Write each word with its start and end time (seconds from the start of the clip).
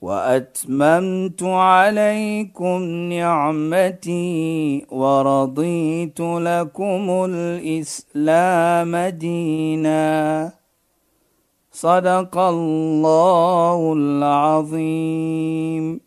وأتممت 0.00 1.42
عليكم 1.42 2.82
نعمتي 3.12 4.86
ورضيت 4.90 6.20
لكم 6.20 7.26
الإسلام 7.30 8.96
دينا. 8.96 10.52
صدق 11.72 12.38
الله 12.38 13.92
العظيم. 13.96 16.00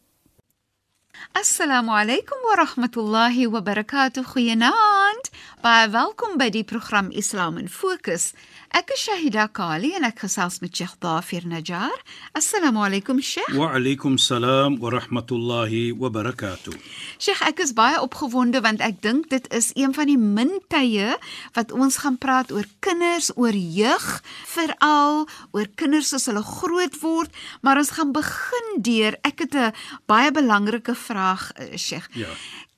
السلام 1.37 1.89
عليكم 1.89 2.35
ورحمة 2.51 2.91
الله 2.97 3.47
وبركاته. 3.47 4.23
خيانات. 4.23 5.27
بايفالكم 5.63 6.37
بدي 6.37 6.65
برنامج 6.71 7.17
اسلام 7.17 7.65
فوكس 7.65 8.33
Ek 8.73 8.89
is 8.89 9.03
Shahida 9.05 9.43
Kali 9.53 9.91
en 9.93 10.05
ek 10.07 10.23
gesels 10.23 10.55
met 10.63 10.73
Sheikh 10.73 10.95
Dafir 11.03 11.43
Najjar. 11.45 11.93
Assalamu 12.33 12.81
alaykum 12.81 13.19
Sheikh. 13.21 13.51
Wa 13.53 13.67
alaykum 13.77 14.15
salaam 14.17 14.79
wa 14.81 14.89
rahmatullahi 14.89 15.91
wa 15.93 16.09
barakatuh. 16.09 16.73
Sheikh, 17.21 17.43
ek 17.45 17.61
is 17.61 17.75
baie 17.77 17.99
opgewonde 18.01 18.63
want 18.65 18.81
ek 18.81 18.97
dink 19.05 19.29
dit 19.29 19.45
is 19.53 19.69
een 19.77 19.93
van 19.93 20.09
die 20.09 20.17
min 20.17 20.57
tye 20.73 21.13
wat 21.53 21.69
ons 21.69 21.99
gaan 22.01 22.17
praat 22.17 22.49
oor 22.49 22.65
kinders, 22.81 23.29
oor 23.37 23.53
jeug, 23.53 24.09
veral 24.55 25.27
oor 25.53 25.69
kinders 25.77 26.09
as 26.17 26.25
hulle 26.31 26.41
groot 26.41 26.97
word, 27.05 27.29
maar 27.61 27.77
ons 27.77 27.93
gaan 27.93 28.09
begin 28.17 28.81
deur 28.81 29.21
ek 29.21 29.45
het 29.45 29.53
'n 29.53 29.73
baie 30.09 30.33
belangrike 30.33 30.97
vraag, 30.97 31.53
eh, 31.61 31.77
Sheikh. 31.77 32.09
Ja. 32.17 32.33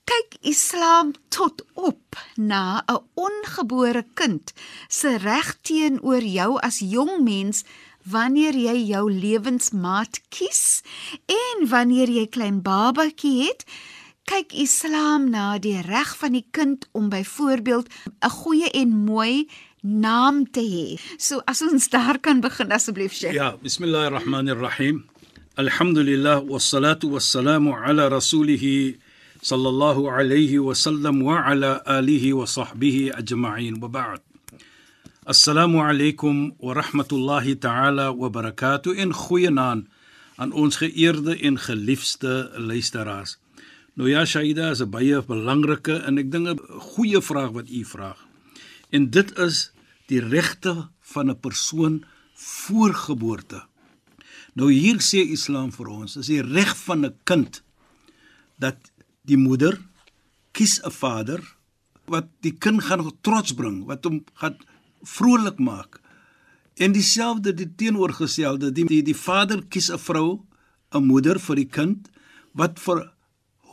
Kyk 0.05 0.37
Islam 0.45 1.13
tot 1.33 1.65
op 1.73 2.15
na 2.35 2.83
'n 2.87 3.01
ongebore 3.13 4.05
kind 4.13 4.53
se 4.87 5.17
reg 5.17 5.57
teenoor 5.61 6.21
jou 6.21 6.59
as 6.59 6.77
jong 6.79 7.23
mens 7.23 7.63
wanneer 8.03 8.53
jy 8.53 8.77
jou 8.93 9.11
lewensmaat 9.11 10.21
kies 10.29 10.81
en 11.25 11.67
wanneer 11.67 12.09
jy 12.09 12.27
klein 12.27 12.61
babatjie 12.61 13.47
het 13.47 13.65
kyk 14.29 14.53
Islam 14.53 15.29
na 15.29 15.57
die 15.57 15.81
reg 15.81 16.17
van 16.17 16.33
die 16.37 16.45
kind 16.51 16.85
om 16.91 17.09
byvoorbeeld 17.09 17.87
'n 18.21 18.29
goeie 18.29 18.69
en 18.71 18.89
mooi 18.89 19.47
naam 19.81 20.51
te 20.51 20.61
hê. 20.61 20.99
So 21.17 21.41
as 21.45 21.61
ons 21.61 21.89
daar 21.89 22.19
kan 22.19 22.41
begin 22.41 22.71
asseblief 22.71 23.13
Sheikh. 23.13 23.33
Ja, 23.33 23.57
bismillahirrahmanirrahim. 23.61 25.05
Alhamdulillah 25.55 26.41
wassalatu 26.43 27.09
wassalamu 27.09 27.73
ala 27.73 28.09
rasulih 28.09 28.97
sallallahu 29.45 30.09
alayhi 30.09 30.57
wa 30.57 30.73
sallam 30.73 31.21
wa 31.21 31.37
ala 31.45 31.77
alihi 31.85 32.33
wa 32.33 32.49
sahbihi 32.49 33.13
ajma'in 33.13 33.77
wa 33.77 33.87
ba'd. 33.87 34.21
Assalamu 35.21 35.85
alaykum 35.85 36.57
wa 36.57 36.73
rahmatullahi 36.73 37.53
ta'ala 37.53 38.09
wa 38.09 38.29
barakatuh 38.29 38.97
in 38.97 39.13
goeienaand 39.13 39.85
aan 40.41 40.49
ons 40.49 40.81
geëerde 40.81 41.37
en 41.45 41.59
geliefde 41.61 42.49
luisteraars. 42.57 43.37
Nou 43.93 44.09
ja, 44.09 44.25
Shaida 44.25 44.71
is 44.73 44.81
'n 44.81 44.89
baie 44.89 45.21
belangrike 45.21 45.93
en 45.93 46.17
ek 46.17 46.31
dink 46.31 46.47
'n 46.47 46.59
goeie 46.97 47.21
vraag 47.21 47.51
wat 47.53 47.69
u 47.69 47.85
vra. 47.85 48.17
En 48.89 49.09
dit 49.09 49.29
is 49.37 49.71
die 50.07 50.25
regte 50.25 50.89
van 51.01 51.29
'n 51.29 51.39
persoon 51.39 52.03
voor 52.33 52.93
geboorte. 52.93 53.61
Nou 54.53 54.73
hier 54.73 54.97
sê 54.97 55.21
Islam 55.21 55.71
vir 55.71 55.87
ons, 55.87 56.17
is 56.17 56.27
die 56.27 56.41
reg 56.41 56.77
van 56.77 57.05
'n 57.05 57.13
kind 57.23 57.61
dat 58.57 58.94
die 59.25 59.37
moeder 59.37 59.79
kies 60.51 60.79
'n 60.83 60.91
vader 60.91 61.41
wat 62.05 62.27
die 62.41 62.53
kind 62.53 62.83
gaan 62.83 63.11
trots 63.21 63.53
bring, 63.53 63.85
wat 63.85 64.05
hom 64.05 64.23
gaan 64.33 64.57
vrolik 65.01 65.59
maak. 65.59 66.01
En 66.75 66.91
dieselfde 66.91 67.53
die 67.53 67.75
teenoorgestelde, 67.75 68.71
die, 68.71 68.85
die 68.85 69.03
die 69.03 69.15
vader 69.15 69.65
kies 69.69 69.89
'n 69.91 69.97
vrou, 69.97 70.45
'n 70.91 71.05
moeder 71.05 71.39
vir 71.39 71.55
die 71.55 71.71
kind 71.77 72.09
wat 72.53 72.79
vir 72.79 73.11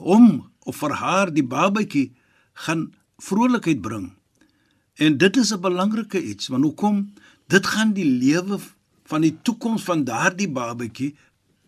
hom 0.02 0.50
of 0.64 0.76
vir 0.76 0.92
haar 1.02 1.32
die 1.32 1.46
babatjie 1.46 2.12
gaan 2.54 2.94
vrolikheid 3.18 3.80
bring. 3.82 4.12
En 4.94 5.18
dit 5.18 5.36
is 5.36 5.52
'n 5.52 5.60
belangrike 5.60 6.22
iets 6.22 6.48
want 6.48 6.64
hoekom 6.64 7.12
dit 7.46 7.66
gaan 7.66 7.92
die 7.92 8.04
lewe 8.04 8.58
van 9.04 9.20
die 9.20 9.36
toekoms 9.42 9.82
van 9.82 10.04
daardie 10.04 10.48
babatjie 10.48 11.16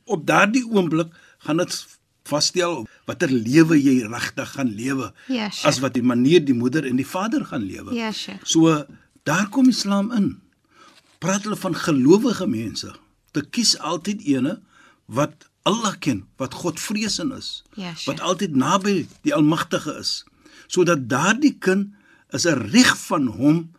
op 0.05 0.27
daardie 0.27 0.65
oomblik 0.67 1.15
gaan 1.39 1.57
dit 1.57 1.99
vasstel 2.29 2.87
watter 3.07 3.29
lewe 3.31 3.77
jy 3.83 3.97
regtig 4.09 4.49
gaan 4.57 4.71
lewe 4.75 5.11
Ja, 5.29 5.51
Sheikh. 5.51 5.67
as 5.69 5.79
wat 5.85 5.95
die 5.95 6.03
manier 6.03 6.41
die 6.45 6.55
moeder 6.57 6.85
en 6.89 6.97
die 6.97 7.07
vader 7.07 7.45
gaan 7.45 7.63
lewe. 7.69 7.95
Ja, 7.95 8.13
Sheikh. 8.13 8.41
So 8.45 8.85
daar 9.25 9.49
kom 9.49 9.69
Islam 9.69 10.11
in. 10.13 10.41
Praat 11.21 11.45
hulle 11.45 11.57
van 11.57 11.75
gelowige 11.75 12.47
mense. 12.47 12.95
Te 13.33 13.43
kies 13.45 13.77
altyd 13.79 14.23
ene 14.25 14.61
wat 15.07 15.49
Allah 15.65 15.95
ken, 15.99 16.25
wat 16.37 16.55
Godvreesend 16.55 17.33
is, 17.33 17.63
Ja, 17.75 17.95
Sheikh. 17.95 18.07
wat 18.07 18.21
altyd 18.21 18.57
naby 18.57 19.07
die 19.25 19.35
Almagtige 19.35 19.95
is, 20.01 20.25
sodat 20.69 21.09
daardie 21.09 21.57
kind 21.59 21.93
is 22.33 22.45
'n 22.47 22.69
reg 22.73 22.97
van 23.07 23.27
hom, 23.27 23.71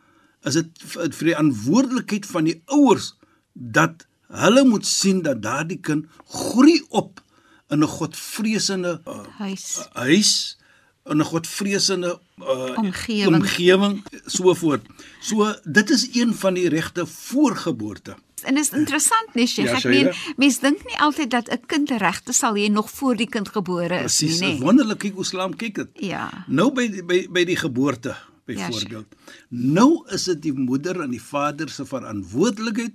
is 0.45 0.53
dit 0.53 0.69
vir 0.83 1.09
die 1.09 1.17
verantwoordelikheid 1.17 2.25
van 2.25 2.43
die 2.45 2.61
ouers 2.65 3.13
dat 3.53 4.05
hulle 4.29 4.63
moet 4.65 4.85
sien 4.85 5.21
dat 5.21 5.41
daardie 5.41 5.77
kind 5.81 6.05
groei 6.29 6.81
op 6.89 7.21
in 7.69 7.79
'n 7.79 7.87
Godvreesende 7.87 9.01
uh, 9.07 9.25
Huis. 9.37 9.87
huis 9.93 10.57
in 11.05 11.17
'n 11.17 11.23
godvreesende 11.23 12.19
uh, 12.39 12.77
Omgewing. 12.77 13.35
omgewing 13.35 14.03
so 14.25 14.53
voort. 14.53 14.85
So 15.21 15.53
dit 15.63 15.89
is 15.89 16.09
een 16.15 16.33
van 16.33 16.53
die 16.53 16.69
regte 16.69 17.05
voorgeboorte. 17.05 18.15
En 18.43 18.57
is 18.57 18.69
interessant 18.69 19.33
nee, 19.33 19.47
Sheikh. 19.47 19.69
Ja, 19.69 19.77
Ek 19.77 19.83
meen 19.83 20.13
mense 20.37 20.59
dink 20.61 20.83
nie 20.85 20.97
altyd 20.99 21.29
dat 21.31 21.49
'n 21.51 21.65
kind 21.65 21.89
regte 21.89 22.33
sal 22.33 22.53
hê 22.55 22.69
nog 22.71 22.89
voor 22.89 23.15
die 23.15 23.29
kind 23.29 23.49
gebore 23.49 23.95
is 24.03 24.17
Presies. 24.17 24.39
nie, 24.39 24.49
Nee, 24.49 24.57
nê? 24.59 24.61
wonderlik 24.63 24.97
kyk 24.99 25.17
Islam 25.17 25.55
kyk 25.55 25.75
dit. 25.75 25.87
Ja. 25.93 26.45
Nou 26.47 26.71
by 26.73 27.01
by 27.05 27.27
by 27.31 27.43
die 27.45 27.55
geboorte 27.57 28.15
byvoorbeeld. 28.45 29.05
nou 29.49 30.05
is 30.13 30.23
dit 30.23 30.41
die 30.41 30.53
moeder 30.53 31.01
en 31.01 31.09
die 31.09 31.21
vader 31.21 31.69
se 31.69 31.85
verantwoordelikheid 31.85 32.93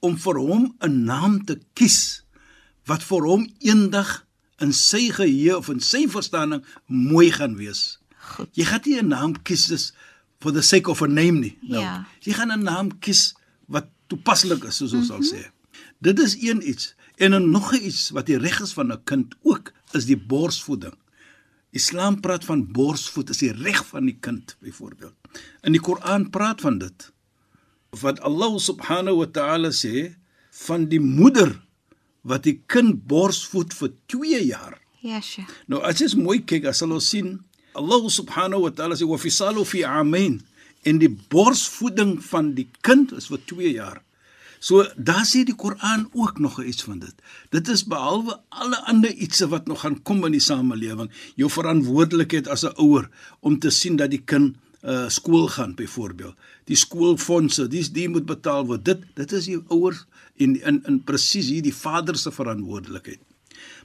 om 0.00 0.16
vir 0.18 0.34
hom 0.38 0.74
'n 0.80 1.04
naam 1.04 1.44
te 1.44 1.58
kies 1.74 2.21
wat 2.86 3.02
vir 3.02 3.22
hom 3.26 3.46
eendag 3.60 4.24
in 4.60 4.72
sy 4.72 5.10
geheue 5.10 5.56
of 5.56 5.68
in 5.68 5.80
sy 5.80 6.06
verstaaning 6.08 6.64
mooi 6.86 7.30
gaan 7.30 7.56
wees. 7.56 7.98
Goed. 8.36 8.48
Jy 8.54 8.64
gaan 8.64 8.80
nie 8.84 8.98
'n 9.00 9.08
naam 9.08 9.42
kies 9.42 9.66
dis 9.66 9.92
for 10.40 10.52
the 10.52 10.62
sake 10.62 10.88
of 10.90 11.02
a 11.02 11.06
name 11.06 11.40
nie. 11.40 11.58
Nou, 11.62 11.80
Ja. 11.82 12.06
Jy 12.20 12.32
gaan 12.32 12.50
'n 12.52 12.62
naam 12.62 12.98
kies 13.00 13.34
wat 13.68 13.86
toepaslik 14.08 14.64
is 14.64 14.76
soos 14.76 14.92
ons 14.92 15.08
Mhm. 15.08 15.16
mm 15.16 15.22
-hmm. 15.22 15.28
sal 15.28 15.38
sê. 15.38 15.50
Dit 16.00 16.18
is 16.18 16.34
een 16.42 16.68
iets 16.68 16.94
en 17.16 17.30
dan 17.30 17.50
nog 17.50 17.74
iets 17.74 18.10
wat 18.10 18.26
die 18.26 18.38
reg 18.38 18.60
is 18.60 18.72
van 18.72 18.92
'n 18.92 19.04
kind 19.04 19.34
ook 19.42 19.72
is 19.92 20.04
die 20.06 20.16
borsvoeding. 20.16 20.94
Islam 21.70 22.20
praat 22.20 22.44
van 22.44 22.72
borsvoed 22.72 23.30
is 23.30 23.38
die 23.38 23.52
reg 23.52 23.86
van 23.86 24.04
die 24.04 24.16
kind 24.20 24.56
byvoorbeeld. 24.60 25.14
In 25.62 25.72
die 25.72 25.80
Koran 25.80 26.30
praat 26.30 26.60
van 26.60 26.78
dit. 26.78 27.12
Wat 28.00 28.20
Allah 28.20 28.58
subhanahu 28.58 29.16
wa 29.16 29.26
ta'ala 29.26 29.70
sê 29.70 30.14
van 30.50 30.88
die 30.88 31.00
moeder 31.00 31.60
wat 32.22 32.46
die 32.46 32.60
kind 32.66 33.02
borsvoed 33.08 33.74
vir 33.74 33.92
2 34.06 34.44
jaar. 34.46 34.78
Ja, 35.02 35.20
Sheikh. 35.20 35.50
Nou 35.66 35.82
as 35.82 36.00
jy 36.00 36.12
mooi 36.18 36.40
kyk, 36.46 36.68
as 36.70 36.82
sal 36.82 36.94
ons 36.94 37.08
sien 37.10 37.40
Allah 37.74 38.04
subhanahu 38.12 38.68
wa 38.68 38.70
ta'ala 38.70 38.96
sê 38.98 39.08
wa 39.08 39.18
fisalu 39.18 39.64
fi 39.64 39.82
amain 39.88 40.40
en 40.84 40.98
die 40.98 41.10
borsvoeding 41.10 42.18
van 42.22 42.52
die 42.54 42.68
kind 42.86 43.14
is 43.16 43.30
vir 43.32 43.40
2 43.50 43.74
jaar. 43.74 44.02
So 44.62 44.84
daar 44.94 45.24
sê 45.26 45.42
die 45.42 45.56
Koran 45.58 46.06
ook 46.14 46.38
nog 46.38 46.60
iets 46.62 46.86
van 46.86 47.00
dit. 47.02 47.14
Dit 47.50 47.68
is 47.68 47.82
behalwe 47.82 48.38
alle 48.48 48.78
ander 48.86 49.10
ietsie 49.10 49.48
wat 49.50 49.66
nog 49.66 49.82
gaan 49.82 49.98
kom 50.06 50.22
in 50.28 50.36
die 50.36 50.44
samelewing, 50.44 51.10
jou 51.34 51.50
verantwoordelikheid 51.50 52.46
as 52.46 52.62
'n 52.64 52.76
ouer 52.78 53.10
om 53.40 53.58
te 53.58 53.70
sien 53.70 53.96
dat 53.96 54.10
die 54.10 54.22
kind 54.22 54.56
uh 54.82 55.08
skool 55.08 55.46
gaan 55.48 55.74
byvoorbeeld. 55.74 56.34
Die 56.64 56.76
skoolfondse, 56.76 57.68
dis 57.68 57.92
die 57.92 58.08
moet 58.08 58.26
betaal 58.26 58.66
word. 58.66 58.84
Dit 58.84 59.04
dit 59.14 59.32
is 59.32 59.44
die 59.46 59.60
ouers 59.68 60.04
en 60.36 60.56
in 60.60 60.82
in 60.86 61.02
presies 61.04 61.48
hier 61.48 61.62
die 61.62 61.74
vader 61.74 62.16
se 62.18 62.32
verantwoordelikheid. 62.32 63.20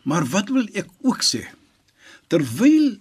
Maar 0.03 0.25
wat 0.25 0.49
wil 0.49 0.67
ek 0.73 0.87
ook 1.01 1.21
sê? 1.23 1.43
Terwyl 2.27 2.97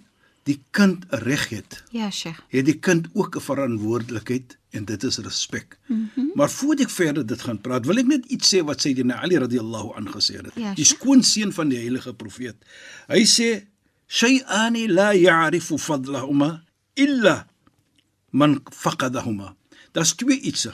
die 0.47 0.59
kind 0.71 1.05
'n 1.11 1.17
reg 1.27 1.49
het, 1.49 1.83
Ja, 1.91 2.09
Sheikh. 2.11 2.39
het 2.49 2.65
die 2.65 2.79
kind 2.79 3.07
ook 3.13 3.35
'n 3.35 3.41
verantwoordelikheid 3.41 4.57
en 4.69 4.85
dit 4.85 5.03
is 5.03 5.17
respek. 5.17 5.77
Mm 5.87 6.09
-hmm. 6.15 6.31
Maar 6.35 6.49
voordat 6.49 6.85
ek 6.85 6.89
verder 6.91 7.25
dit 7.25 7.41
gaan 7.41 7.61
praat, 7.61 7.85
wil 7.85 7.97
ek 7.97 8.05
net 8.07 8.25
iets 8.25 8.55
sê 8.55 8.63
wat 8.63 8.81
Sayyidina 8.81 9.21
Ali 9.21 9.37
radhiyallahu 9.37 9.93
aangesê 9.95 10.35
het. 10.35 10.51
Ja, 10.55 10.73
die 10.73 10.85
sure. 10.85 10.97
skoonseun 10.99 11.53
van 11.53 11.69
die 11.69 11.77
heilige 11.77 12.13
profeet. 12.13 12.55
Hy 13.07 13.23
sê 13.25 13.65
shay'ani 14.07 14.87
la 14.87 15.11
ya'rifu 15.13 15.77
fadlahuma 15.77 16.63
illa 16.93 17.47
man 18.37 18.57
faqadahuma. 18.83 19.55
Daar's 19.95 20.13
twee 20.19 20.39
ietsie 20.49 20.73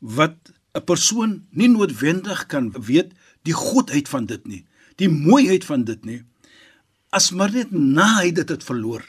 wat 0.00 0.36
'n 0.74 0.84
persoon 0.88 1.32
nie 1.50 1.68
noodwendig 1.68 2.46
kan 2.46 2.70
weet 2.72 3.12
die 3.44 3.52
goedheid 3.54 4.08
van 4.08 4.26
dit 4.26 4.46
nie, 4.46 4.64
die 4.96 5.08
mooiheid 5.08 5.64
van 5.64 5.84
dit 5.84 6.04
nie, 6.04 6.22
as 7.10 7.30
maar 7.30 7.52
net 7.52 7.70
na 7.72 8.20
hy 8.20 8.30
dit 8.32 8.48
het 8.48 8.64
verloor. 8.64 9.04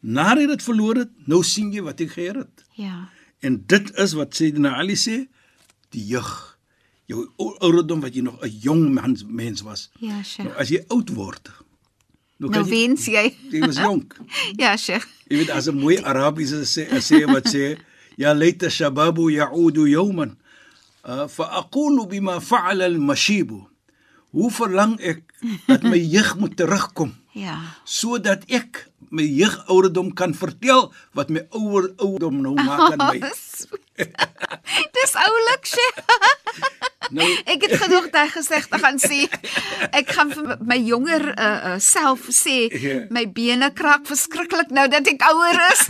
Na 0.00 0.34
hy 0.36 0.46
dit 0.46 0.62
verloor 0.62 0.96
het, 0.96 1.10
nou 1.26 1.42
sien 1.44 1.72
jy 1.72 1.80
wat 1.82 1.98
hy 1.98 2.08
geheer 2.08 2.36
het. 2.42 2.64
Ja. 2.76 3.08
En 3.40 3.62
dit 3.66 3.92
is 3.98 4.12
wat 4.12 4.34
Sayyidina 4.34 4.74
Ali 4.76 4.94
sê, 4.96 5.28
die 5.90 6.04
jeug, 6.06 6.58
jou 7.06 7.28
ou- 7.38 7.56
ouderdom 7.60 8.00
wat 8.00 8.14
jy 8.14 8.22
nog 8.22 8.42
'n 8.42 8.48
jong 8.60 8.90
mens, 8.92 9.24
mens 9.24 9.60
was. 9.62 9.90
Ja, 10.00 10.22
Sheikh. 10.22 10.48
Nou 10.48 10.58
as 10.58 10.68
jy 10.68 10.84
oud 10.88 11.08
word, 11.10 11.50
nou 12.50 12.62
Nou 12.62 12.70
wens 12.70 13.06
jy. 13.08 13.26
jy 13.50 13.60
was 13.64 13.76
jonk. 13.80 14.16
Ja, 14.60 14.76
Sheikh. 14.76 15.06
Jy 15.28 15.36
weet 15.42 15.50
as 15.50 15.68
'n 15.68 15.78
mooi 15.78 15.98
Arabiese 16.02 16.64
sê 16.68 16.86
sê 17.00 17.24
wat 17.26 17.46
sê 17.48 17.76
ya 18.16 18.34
laita 18.34 18.68
shababu 18.70 19.30
ya'udu 19.30 19.86
yawman 19.88 20.36
uh, 21.04 21.26
fa 21.28 21.44
aqulu 21.60 22.06
bima 22.06 22.40
fa'ala 22.40 22.84
al-mashib. 22.84 23.50
Hoe 24.34 24.50
verlang 24.50 24.98
ek 25.00 25.22
dat 25.68 25.82
my 25.86 25.98
jeug 25.98 26.34
moet 26.38 26.56
terugkom 26.56 27.14
Ja. 27.34 27.56
sodat 27.84 28.44
ek 28.48 28.84
my 29.14 29.22
jeugouderdom 29.26 30.12
kan 30.14 30.34
vertel 30.34 30.88
wat 31.14 31.30
my 31.30 31.42
ouer 31.54 31.90
ouderdom 31.98 32.40
nou 32.42 32.54
maak 32.54 32.94
aan 32.94 33.02
my. 33.02 33.18
Dis 34.96 35.12
oulik, 35.18 35.66
Sheikh. 35.70 35.98
Nou 37.14 37.26
Ek 37.52 37.66
het 37.66 37.74
gedoog 37.82 38.06
hy 38.16 38.22
gesê 38.32 38.56
ek 38.62 38.78
gaan 38.80 38.96
sê 39.02 39.18
ek 39.94 40.08
gaan 40.16 40.30
vir 40.32 40.54
my 40.64 40.78
jonger 40.80 41.26
uh, 41.34 41.74
uh, 41.74 41.78
self 41.84 42.24
sê 42.32 42.56
Ja. 42.80 42.94
my 43.12 43.26
bene 43.28 43.68
krak 43.76 44.06
verskriklik 44.08 44.72
nou 44.74 44.86
dat 44.90 45.06
ek 45.12 45.22
ouer 45.28 45.58
is. 45.68 45.84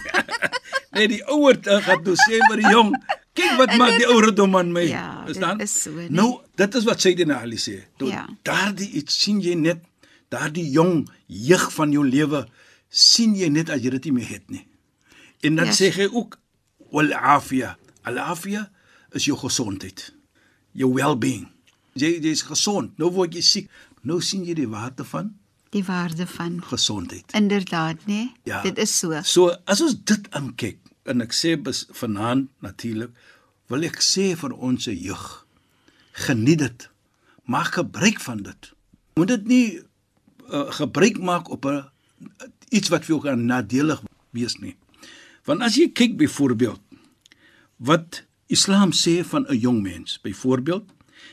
nee, 0.97 1.07
die 1.15 1.23
ouer 1.31 1.61
uh, 1.71 1.79
gaan 1.87 2.03
toe 2.05 2.17
sê 2.19 2.41
vir 2.51 2.61
die 2.65 2.73
jong, 2.75 2.93
kyk 3.39 3.55
wat 3.63 3.77
maak 3.81 3.95
die 4.03 4.11
ouderdom 4.11 4.59
aan 4.59 4.73
my. 4.75 4.85
Ja, 4.91 5.07
dit 5.25 5.37
Verstaan? 5.39 5.63
is 5.65 5.77
so, 5.87 5.95
nee. 5.97 6.11
Nou, 6.11 6.41
dit 6.61 6.75
is 6.83 6.85
wat 6.91 7.01
Sayyidina 7.05 7.41
Ali 7.47 7.61
sê. 7.63 7.79
Toe 7.97 8.11
Ja. 8.11 8.27
daardie 8.43 8.91
iets 9.01 9.17
sien 9.23 9.41
jy 9.41 9.55
net 9.55 9.81
daardie 10.35 10.67
jong 10.75 11.05
jeug 11.31 11.69
van 11.79 11.93
jou 11.95 12.05
lewe 12.09 12.45
sien 12.91 13.35
jy 13.39 13.49
net 13.55 13.71
as 13.75 13.83
jy 13.85 13.91
dit 13.97 14.05
nie 14.11 14.17
meer 14.21 14.29
het 14.37 14.51
nie. 14.51 14.65
En 15.47 15.57
dan 15.57 15.67
Ja. 15.71 15.73
sê 15.73 15.91
hy 15.95 16.09
ook 16.11 16.39
wal 16.93 17.13
afia. 17.15 17.77
Al 18.05 18.19
afia 18.19 18.71
is 19.13 19.25
jou 19.25 19.37
gesondheid. 19.39 20.13
Jou 20.73 20.93
well-being. 20.95 21.49
Jy 21.95 22.19
jy 22.21 22.31
is 22.35 22.43
gesond. 22.43 22.99
Nou 22.99 23.11
word 23.11 23.35
jy 23.35 23.41
siek. 23.43 23.71
Nou 24.03 24.21
sien 24.21 24.45
jy 24.45 24.55
die 24.55 24.69
waarde 24.69 25.05
van 25.05 25.35
Die 25.75 25.85
waarde 25.85 26.27
van 26.27 26.61
gesondheid. 26.63 27.33
inderdaad, 27.35 27.97
nê? 28.07 28.07
Nee? 28.07 28.33
Ja. 28.45 28.63
Dit 28.63 28.79
is 28.79 28.99
so. 28.99 29.21
So 29.23 29.49
as 29.67 29.81
ons 29.81 29.95
dit 30.05 30.31
aankyk 30.31 30.79
en 31.05 31.21
ek 31.21 31.33
sê 31.33 31.57
bes, 31.63 31.87
vanaand 31.91 32.49
natuurlik 32.63 33.11
wil 33.69 33.83
ek 33.85 33.99
sê 34.03 34.37
vir 34.37 34.53
ons 34.55 34.85
se 34.85 34.95
jeug 34.95 35.47
geniet 36.13 36.59
dit. 36.59 36.89
Maak 37.45 37.75
gebruik 37.75 38.21
van 38.21 38.43
dit. 38.43 38.73
Moet 39.17 39.29
dit 39.29 39.47
nie 39.47 39.83
uh, 40.49 40.71
gebruik 40.71 41.19
maak 41.19 41.51
op 41.51 41.65
'n 41.65 41.85
iets 42.69 42.89
wat 42.89 43.05
vir 43.05 43.17
jou 43.17 43.21
kan 43.23 43.47
nadelig 43.47 44.03
wees 44.31 44.59
nie. 44.59 44.77
Want 45.45 45.63
as 45.63 45.77
jy 45.77 45.93
kyk 45.93 46.17
byvoorbeeld 46.17 46.81
wat 47.77 48.25
Islam 48.47 48.93
sê 48.93 49.25
van 49.25 49.47
'n 49.49 49.59
jong 49.59 49.83
mens, 49.83 50.19
byvoorbeeld 50.23 50.85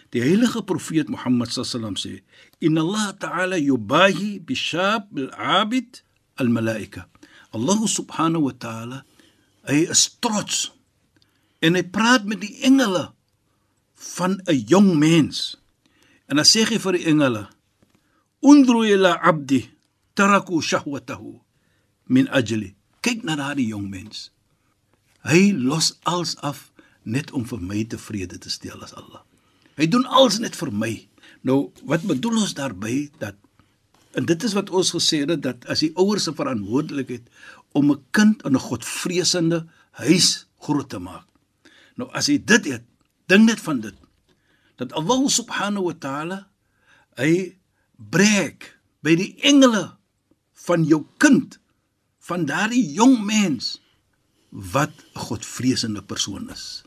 die 0.09 0.21
heilige 0.21 0.63
profeet 0.63 1.09
Mohammed 1.09 1.51
sallam 1.51 1.95
sê 1.95 2.21
inna 2.59 2.81
Allah 2.81 3.15
ta'ala 3.17 3.57
yubahi 3.57 4.39
bishab 4.39 5.07
al-abid 5.15 6.03
al-malaika. 6.35 7.07
Allah 7.51 7.79
subhanahu 7.87 8.43
wa 8.51 8.55
ta'ala 8.55 9.05
hy 9.67 9.87
is 9.91 10.17
trots 10.19 10.71
en 11.61 11.75
hy 11.75 11.83
praat 11.83 12.25
met 12.25 12.41
die 12.41 12.59
engele 12.65 13.11
van 14.15 14.41
'n 14.47 14.65
jong 14.67 14.97
mens. 14.97 15.57
En 16.27 16.35
dan 16.35 16.45
sê 16.45 16.65
hy 16.65 16.79
vir 16.79 16.93
die 16.97 17.05
engele: 17.05 17.47
"Undru 18.41 18.83
ila 18.85 19.21
'abdi 19.21 19.69
taraku 20.13 20.61
shahwatahu 20.61 21.39
min 22.07 22.27
ajli." 22.27 22.75
Kyk 23.01 23.23
na 23.23 23.35
daardie 23.35 23.67
jong 23.73 23.89
mens. 23.89 24.29
Hy 25.25 25.53
los 25.53 25.97
alles 26.03 26.37
af 26.41 26.71
net 27.03 27.31
om 27.31 27.45
vir 27.45 27.61
my 27.61 27.81
tevrede 27.85 28.37
te 28.37 28.49
stel 28.49 28.81
as 28.85 28.93
Allah. 28.93 29.21
Hy 29.77 29.87
doen 29.89 30.05
alles 30.05 30.37
net 30.41 30.55
vir 30.57 30.69
my. 30.69 30.93
Nou, 31.41 31.73
wat 31.89 32.05
bedoel 32.05 32.45
ons 32.45 32.53
daarmee 32.53 33.09
dat 33.17 33.35
en 34.11 34.27
dit 34.27 34.43
is 34.43 34.53
wat 34.53 34.69
ons 34.69 34.91
gesê 34.91 35.23
het 35.23 35.39
dat 35.41 35.65
as 35.71 35.81
die 35.85 35.93
ouers 35.95 36.27
se 36.27 36.33
verantwoordelikheid 36.35 37.29
om 37.77 37.91
'n 37.91 38.03
kind 38.11 38.43
in 38.43 38.53
'n 38.55 38.65
godvreesende 38.67 39.67
huis 39.91 40.47
groot 40.59 40.89
te 40.89 40.99
maak. 40.99 41.25
Nou 41.95 42.09
as 42.11 42.27
jy 42.27 42.37
dit 42.43 42.65
het, 42.65 42.83
dink 43.25 43.47
net 43.47 43.59
van 43.59 43.79
dit 43.79 43.95
dat 44.75 44.93
Allah 44.93 45.27
subhanahu 45.29 45.83
wa 45.83 45.93
ta'ala 45.93 46.47
hy 47.15 47.55
breek 48.09 48.77
by 49.05 49.15
die 49.19 49.35
engele 49.45 49.97
van 50.65 50.85
jou 50.87 51.03
kind 51.21 51.59
van 52.25 52.45
daardie 52.49 52.83
jong 52.95 53.19
mens 53.25 53.77
wat 54.49 54.91
'n 55.15 55.19
godvreesende 55.19 56.03
persoon 56.03 56.49
is. 56.49 56.83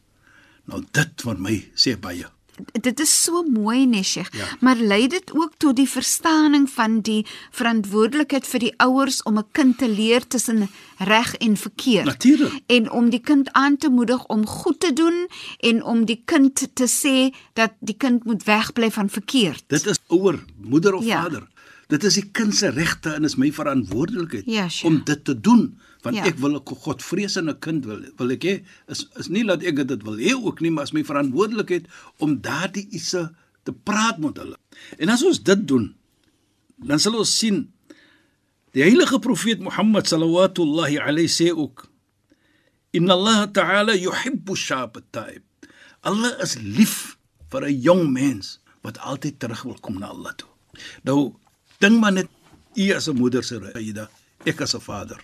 Nou 0.65 0.85
dit 0.93 1.23
vir 1.23 1.39
my 1.39 1.71
sê 1.75 1.97
baie. 2.01 2.34
Dit 2.81 3.01
is 3.01 3.23
so 3.23 3.43
mooi, 3.43 3.87
nee, 3.87 4.03
Sheikh. 4.03 4.35
Ja. 4.37 4.45
Maar 4.61 4.77
lei 4.77 5.07
dit 5.09 5.33
ook 5.35 5.53
tot 5.57 5.77
die 5.77 5.89
verstaaning 5.89 6.71
van 6.71 7.01
die 7.01 7.27
verantwoordelikheid 7.51 8.47
vir 8.47 8.61
die 8.61 8.75
ouers 8.77 9.23
om 9.23 9.39
'n 9.39 9.47
kind 9.53 9.79
te 9.79 9.89
leer 9.89 10.27
tussen 10.27 10.69
reg 10.99 11.35
en 11.37 11.57
verkeerd. 11.57 12.05
Natuurlik. 12.05 12.61
En 12.67 12.91
om 12.91 13.11
die 13.11 13.21
kind 13.21 13.53
aan 13.53 13.77
te 13.77 13.89
moedig 13.89 14.27
om 14.27 14.47
goed 14.47 14.81
te 14.81 14.93
doen 14.93 15.29
en 15.59 15.83
om 15.85 16.05
die 16.05 16.23
kind 16.25 16.69
te 16.75 16.87
sê 16.89 17.37
dat 17.53 17.73
die 17.81 17.97
kind 17.97 18.25
moet 18.25 18.45
wegbly 18.45 18.91
van 18.91 19.09
verkeerd. 19.11 19.65
Dit 19.67 19.87
is 19.87 19.99
ouer, 20.07 20.45
moeder 20.57 20.95
of 20.95 21.05
Ja. 21.05 21.23
vader. 21.23 21.53
Dit 21.89 22.05
is 22.05 22.15
die 22.15 22.31
kind 22.33 22.55
se 22.57 22.71
regte 22.73 23.11
en 23.15 23.25
is 23.25 23.37
my 23.37 23.51
verantwoordelikheid 23.53 24.47
Ja, 24.47 24.69
sure. 24.69 24.89
om 24.95 25.03
dit 25.05 25.25
te 25.25 25.35
doen 25.41 25.79
want 26.05 26.17
Ja. 26.17 26.25
ek 26.25 26.37
wil 26.39 26.55
'n 26.57 26.63
godvreesende 26.65 27.59
kind 27.59 27.85
wil 27.85 28.01
wil 28.17 28.31
ek 28.31 28.43
hê 28.45 28.65
is 28.89 29.07
is 29.17 29.29
nie 29.29 29.45
dat 29.45 29.63
ek 29.63 29.87
dit 29.89 30.03
wil 30.03 30.17
hê 30.17 30.33
ook 30.35 30.61
nie 30.61 30.71
maar 30.71 30.85
is 30.85 30.93
my 30.93 31.05
verantwoordelikheid 31.05 31.87
om 32.19 32.41
daardie 32.41 32.89
iets 32.91 33.11
te 33.65 33.73
praat 33.73 34.19
met 34.19 34.37
hulle. 34.37 34.57
En 34.99 35.09
as 35.09 35.23
ons 35.25 35.43
dit 35.43 35.67
doen 35.69 35.95
dan 36.79 36.99
sal 36.99 37.17
ons 37.19 37.39
sien 37.39 37.71
die 38.73 38.83
heilige 38.83 39.19
profeet 39.19 39.61
Mohammed 39.61 40.07
sallallahu 40.07 40.99
alayhi 40.99 41.29
sê 41.29 41.53
ook 41.57 41.89
inna 42.93 43.13
Allah 43.13 43.47
ta'ala 43.53 43.95
yuhibbu 43.97 44.57
shab 44.57 44.97
at-taib. 44.97 45.43
Allah 46.03 46.37
is 46.43 46.57
lief 46.61 47.17
vir 47.51 47.65
'n 47.69 47.81
jong 47.81 48.13
mens 48.13 48.61
wat 48.83 48.99
altyd 48.99 49.39
terug 49.39 49.63
wil 49.63 49.79
kom 49.81 49.99
na 49.99 50.07
Allah 50.09 50.35
toe. 50.37 50.49
Nou 51.05 51.35
dink 51.85 52.01
maar 52.01 52.13
net 52.17 52.29
u 52.75 52.91
as 52.97 53.09
'n 53.09 53.17
moeder 53.17 53.45
se 53.45 53.61
Aida, 53.75 54.09
ek 54.45 54.61
as 54.61 54.75
'n 54.75 54.81
vader. 54.81 55.21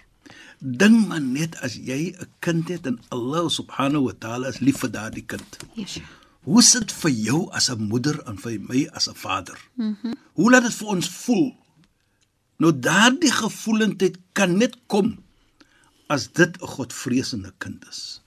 Dink 0.59 1.09
maar 1.09 1.21
net 1.21 1.57
as 1.61 1.75
jy 1.75 2.12
'n 2.12 2.29
kind 2.38 2.69
het 2.69 2.87
en 2.87 3.00
Allah 3.09 3.49
subhanahu 3.49 4.05
wa 4.05 4.14
ta'ala 4.19 4.49
is 4.49 4.59
lief 4.61 4.79
vir 4.79 4.90
daardie 4.90 5.25
kind. 5.26 5.57
Yes. 5.75 6.00
Hoe 6.40 6.62
sit 6.62 6.81
dit 6.81 6.93
vir 6.93 7.11
jou 7.11 7.50
as 7.52 7.71
'n 7.71 7.83
moeder 7.88 8.23
en 8.26 8.37
vir 8.38 8.61
my 8.61 8.88
as 8.93 9.09
'n 9.09 9.14
vader? 9.14 9.59
Mm 9.75 9.97
Hoe 10.33 10.50
laat 10.50 10.62
dit 10.62 10.75
vir 10.75 10.88
ons 10.88 11.09
voel? 11.09 11.57
Nou 12.57 12.73
daardie 12.79 13.33
gevoelendheid 13.33 14.17
kan 14.33 14.57
net 14.57 14.76
kom 14.87 15.19
as 16.07 16.33
dit 16.33 16.57
'n 16.61 16.67
godvreesende 16.67 17.52
kind 17.59 17.85
is. 17.88 18.21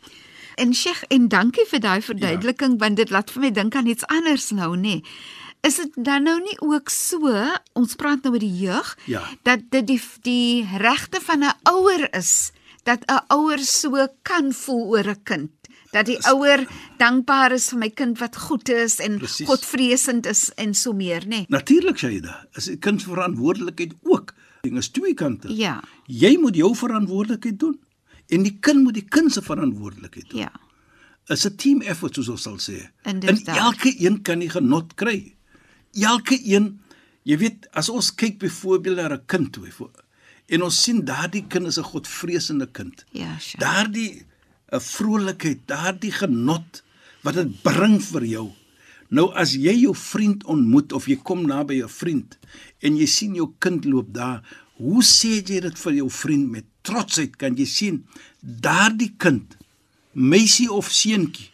En 0.56 0.74
Sheikh, 0.74 1.04
en 1.08 1.28
dankie 1.28 1.66
vir 1.66 1.80
daai 1.80 2.02
verduideliking 2.02 2.72
ja. 2.72 2.78
want 2.78 2.96
dit 2.96 3.10
laat 3.10 3.32
vir 3.32 3.42
my 3.42 3.52
dink 3.52 3.76
aan 3.76 3.88
iets 3.88 4.06
anders 4.06 4.50
nou, 4.50 4.76
nê. 4.76 4.82
Nee. 4.82 5.04
Is 5.64 5.76
dit 5.80 5.94
dan 5.96 6.24
nou 6.28 6.40
nie 6.44 6.58
ook 6.60 6.90
so, 6.92 7.32
ons 7.80 7.96
praat 7.96 8.24
nou 8.26 8.34
oor 8.34 8.40
die 8.44 8.58
jeug, 8.66 8.98
Ja. 9.08 9.22
dat 9.44 9.60
dit 9.72 9.88
die 9.88 10.02
die 10.22 10.68
regte 10.78 11.22
van 11.22 11.44
'n 11.44 11.54
ouer 11.64 12.08
is 12.16 12.52
dat 12.84 13.00
'n 13.08 13.24
ouer 13.32 13.60
so 13.60 14.08
kan 14.24 14.52
voel 14.54 14.88
oor 14.98 15.08
'n 15.08 15.24
kind. 15.24 15.52
Dat 15.92 16.06
die 16.06 16.18
ouer 16.28 16.68
dankbaar 16.98 17.52
is 17.52 17.70
vir 17.70 17.80
my 17.80 17.90
kind 17.90 18.20
wat 18.20 18.36
goed 18.38 18.70
is 18.70 19.00
en 19.00 19.18
Presies. 19.18 19.48
godvreesend 19.48 20.26
is 20.26 20.52
en 20.56 20.74
so 20.74 20.92
meer, 20.94 21.22
nê. 21.22 21.28
Nee. 21.28 21.46
Natuurlik 21.48 21.98
Shaida, 21.98 22.46
is 22.54 22.68
'n 22.70 22.80
kind 22.80 23.04
verantwoordelikheid 23.04 23.94
ook. 24.04 24.34
Ding 24.62 24.78
is 24.78 24.90
twee 24.90 25.14
kante. 25.14 25.56
Ja. 25.56 25.84
Jy 26.08 26.38
moet 26.40 26.56
jou 26.56 26.76
verantwoordelikheid 26.76 27.60
doen 27.60 27.80
en 28.28 28.44
die 28.44 28.58
kind 28.60 28.84
moet 28.84 28.94
die 28.94 29.06
kind 29.10 29.32
se 29.34 29.42
verantwoordelikheid 29.42 30.30
doen. 30.30 30.40
Ja. 30.40 30.52
Is 31.28 31.46
'n 31.46 31.56
team 31.56 31.82
effort 31.82 32.14
soos 32.16 32.30
ons 32.30 32.42
sal 32.42 32.58
sê. 32.58 32.90
En 33.04 33.22
elke 33.46 33.94
een 34.06 34.22
kan 34.22 34.40
die 34.40 34.50
genot 34.50 34.94
kry. 34.96 35.36
Elke 35.94 36.40
een, 36.40 36.80
jy 37.24 37.38
weet, 37.38 37.68
as 37.72 37.90
ons 37.90 38.12
kyk 38.16 38.40
byvoorbeeld 38.40 38.98
na 38.98 39.16
'n 39.16 39.26
kind 39.26 39.54
toe 39.54 39.90
en 40.48 40.62
ons 40.62 40.84
sien 40.84 41.06
daardie 41.06 41.46
kind 41.48 41.68
is 41.68 41.80
'n 41.80 41.84
godvreesende 41.84 42.68
kind. 42.72 43.06
Ja, 43.12 43.38
sure. 43.40 43.64
Daardie 43.64 44.26
'n 44.72 44.80
vrolikheid, 44.80 45.60
daardie 45.66 46.12
genot 46.12 46.84
wat 47.24 47.34
dit 47.34 47.62
bring 47.62 48.02
vir 48.02 48.26
jou. 48.26 48.52
Nou 49.10 49.34
as 49.34 49.54
jy 49.54 49.74
jou 49.82 49.96
vriend 49.96 50.44
ontmoet 50.44 50.92
of 50.94 51.06
jy 51.06 51.16
kom 51.16 51.46
naby 51.46 51.84
'n 51.84 51.90
vriend 51.90 52.38
en 52.80 52.98
jy 52.98 53.06
sien 53.06 53.36
jou 53.36 53.54
kind 53.60 53.86
loop 53.86 54.14
daar, 54.14 54.42
Hoe 54.82 55.04
sê 55.06 55.38
jy 55.38 55.62
dit 55.62 55.78
vir 55.80 55.98
jou 56.00 56.10
vriend 56.10 56.50
met 56.52 56.66
trotsheid? 56.86 57.36
Kan 57.38 57.58
jy 57.60 57.68
sien 57.70 58.02
daardie 58.42 59.14
kind, 59.22 59.56
meisie 60.14 60.70
of 60.72 60.90
seentjie 60.92 61.52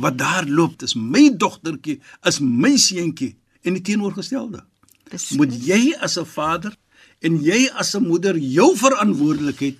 wat 0.00 0.16
daar 0.16 0.46
loop, 0.48 0.78
dis 0.80 0.94
my 0.96 1.26
dogtertjie, 1.36 1.98
is 2.24 2.38
my 2.40 2.72
seentjie 2.80 3.34
en 3.62 3.78
die 3.78 3.82
teenoorgestelde. 3.82 4.64
Beslis. 5.10 5.38
Moet 5.38 5.54
jy 5.66 5.94
as 6.00 6.18
'n 6.18 6.26
vader 6.26 6.76
en 7.20 7.40
jy 7.42 7.68
as 7.74 7.94
'n 7.94 8.06
moeder 8.06 8.36
jou 8.38 8.76
verantwoordelikheid 8.76 9.78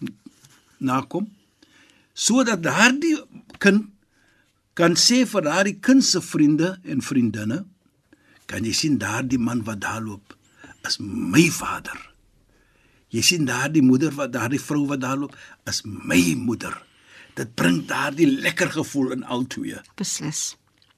nakom 0.79 1.31
sodat 2.15 2.63
daardie 2.63 3.17
kind 3.59 3.89
kan 4.75 4.95
sê 4.97 5.25
vir 5.27 5.43
daardie 5.43 5.79
kind 5.81 6.05
se 6.05 6.21
vriende 6.21 6.79
en 6.85 7.03
vriendinne 7.03 7.65
kan 8.47 8.65
jy 8.65 8.73
sien 8.73 8.99
daardie 8.99 9.39
man 9.39 9.65
wat 9.65 9.81
daar 9.81 10.01
loop 10.01 10.37
is 10.89 10.99
my 10.99 11.49
vader. 11.51 11.99
Jy 13.13 13.23
sien 13.23 13.45
daardie 13.47 13.83
moeder 13.85 14.13
wat 14.17 14.33
daardie 14.33 14.61
vrou 14.61 14.87
wat 14.91 15.01
daar 15.01 15.19
loop 15.21 15.37
is 15.69 15.83
my 15.85 16.35
moeder. 16.37 16.75
Dit 17.37 17.55
bring 17.55 17.87
daardie 17.89 18.27
lekker 18.27 18.73
gevoel 18.73 19.13
in 19.17 19.25
albei. 19.25 19.79
Beslis. 19.97 20.57